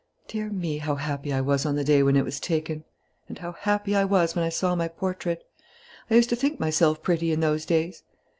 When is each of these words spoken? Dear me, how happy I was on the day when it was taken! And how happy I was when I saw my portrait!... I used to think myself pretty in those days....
Dear 0.27 0.49
me, 0.49 0.79
how 0.79 0.95
happy 0.95 1.31
I 1.31 1.41
was 1.41 1.63
on 1.63 1.75
the 1.75 1.83
day 1.83 2.01
when 2.01 2.15
it 2.15 2.25
was 2.25 2.39
taken! 2.39 2.85
And 3.29 3.37
how 3.37 3.51
happy 3.51 3.95
I 3.95 4.03
was 4.03 4.33
when 4.33 4.43
I 4.43 4.49
saw 4.49 4.73
my 4.73 4.87
portrait!... 4.87 5.43
I 6.09 6.15
used 6.15 6.29
to 6.29 6.35
think 6.35 6.59
myself 6.59 7.03
pretty 7.03 7.31
in 7.31 7.39
those 7.39 7.67
days.... 7.67 8.01